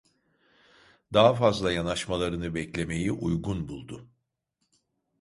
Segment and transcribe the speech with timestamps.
[1.13, 4.07] Daha fazla yanaşmalarını beklemeyi uygun buldu.